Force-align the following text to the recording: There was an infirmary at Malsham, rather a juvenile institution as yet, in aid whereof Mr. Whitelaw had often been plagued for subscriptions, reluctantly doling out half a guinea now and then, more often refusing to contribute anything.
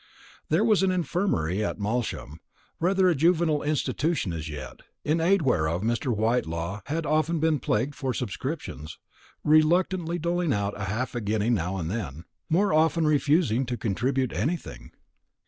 There 0.49 0.63
was 0.63 0.81
an 0.81 0.89
infirmary 0.89 1.63
at 1.63 1.77
Malsham, 1.77 2.39
rather 2.79 3.07
a 3.07 3.13
juvenile 3.13 3.61
institution 3.61 4.33
as 4.33 4.49
yet, 4.49 4.79
in 5.05 5.21
aid 5.21 5.43
whereof 5.43 5.83
Mr. 5.83 6.11
Whitelaw 6.11 6.81
had 6.85 7.05
often 7.05 7.39
been 7.39 7.59
plagued 7.59 7.93
for 7.93 8.11
subscriptions, 8.11 8.97
reluctantly 9.43 10.17
doling 10.17 10.53
out 10.53 10.75
half 10.75 11.13
a 11.13 11.21
guinea 11.21 11.51
now 11.51 11.77
and 11.77 11.91
then, 11.91 12.23
more 12.49 12.73
often 12.73 13.05
refusing 13.05 13.63
to 13.67 13.77
contribute 13.77 14.33
anything. 14.33 14.89